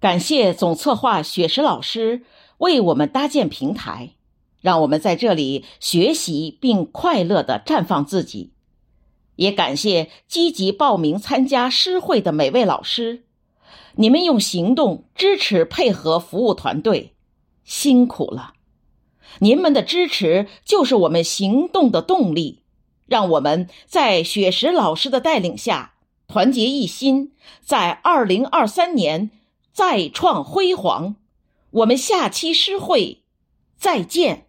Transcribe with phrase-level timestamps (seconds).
[0.00, 2.22] 感谢总策划雪石老师
[2.58, 4.10] 为我们搭建平台，
[4.60, 8.52] 让我们在这里学习并快乐地绽放自己。
[9.34, 13.24] 也感谢积极报名参加诗会的每位老师，
[13.96, 17.14] 你们用行动支持配合服务团队，
[17.64, 18.54] 辛苦了！
[19.40, 22.62] 您们的支持就是我们行动的动力，
[23.06, 25.94] 让我们在雪石老师的带领下
[26.28, 29.32] 团结一心，在二零二三年。
[29.78, 31.14] 再创辉煌，
[31.70, 33.22] 我们下期诗会
[33.76, 34.47] 再见。